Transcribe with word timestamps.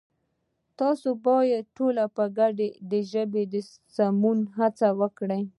تاسو 0.79 1.07
بايد 1.25 1.63
ټول 1.77 1.95
په 2.15 2.23
گډه 2.37 2.67
د 2.91 2.93
ژبې 3.11 3.43
د 3.53 3.55
سمون 3.95 4.39
هڅه 4.57 4.87
وکړئ! 4.99 5.43